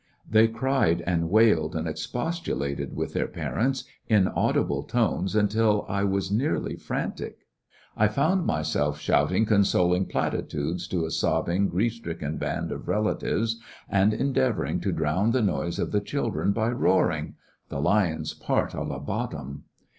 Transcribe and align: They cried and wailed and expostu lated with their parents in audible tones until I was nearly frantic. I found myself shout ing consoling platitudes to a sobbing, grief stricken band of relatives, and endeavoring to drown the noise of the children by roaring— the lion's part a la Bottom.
They 0.27 0.47
cried 0.47 1.03
and 1.05 1.29
wailed 1.29 1.75
and 1.75 1.85
expostu 1.87 2.55
lated 2.57 2.93
with 2.93 3.13
their 3.13 3.27
parents 3.27 3.83
in 4.09 4.27
audible 4.29 4.81
tones 4.81 5.35
until 5.35 5.85
I 5.87 6.03
was 6.05 6.31
nearly 6.31 6.75
frantic. 6.75 7.45
I 7.95 8.07
found 8.07 8.43
myself 8.47 8.99
shout 8.99 9.31
ing 9.31 9.45
consoling 9.45 10.07
platitudes 10.07 10.87
to 10.87 11.05
a 11.05 11.11
sobbing, 11.11 11.69
grief 11.69 11.93
stricken 11.93 12.37
band 12.37 12.71
of 12.71 12.87
relatives, 12.87 13.59
and 13.87 14.11
endeavoring 14.11 14.79
to 14.79 14.91
drown 14.91 15.29
the 15.33 15.41
noise 15.43 15.77
of 15.77 15.91
the 15.91 16.01
children 16.01 16.51
by 16.51 16.69
roaring— 16.69 17.35
the 17.69 17.79
lion's 17.79 18.33
part 18.33 18.73
a 18.73 18.81
la 18.81 18.97
Bottom. 18.97 19.65